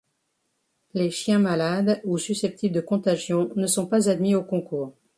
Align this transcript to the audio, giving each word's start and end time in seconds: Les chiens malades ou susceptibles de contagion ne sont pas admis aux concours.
Les 0.95 1.11
chiens 1.11 1.37
malades 1.37 2.01
ou 2.05 2.17
susceptibles 2.17 2.73
de 2.73 2.81
contagion 2.81 3.51
ne 3.55 3.67
sont 3.67 3.85
pas 3.85 4.09
admis 4.09 4.33
aux 4.33 4.43
concours. 4.43 4.95